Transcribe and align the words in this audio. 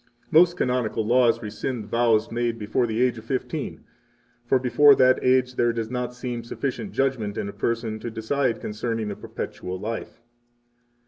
31 0.31 0.41
Most 0.41 0.57
canonical 0.57 1.05
laws 1.05 1.43
rescind 1.43 1.85
vows 1.85 2.31
made 2.31 2.57
before 2.57 2.87
the 2.87 2.99
age 3.03 3.19
of 3.19 3.23
fifteen; 3.23 3.83
for 4.47 4.57
before 4.57 4.95
that 4.95 5.19
age 5.23 5.53
there 5.57 5.71
does 5.71 5.91
not 5.91 6.15
seem 6.15 6.43
sufficient 6.43 6.91
judgment 6.91 7.37
in 7.37 7.47
a 7.47 7.53
person 7.53 7.99
to 7.99 8.09
decide 8.09 8.59
concerning 8.59 9.11
a 9.11 9.15
perpetual 9.15 9.77
life. 9.79 10.19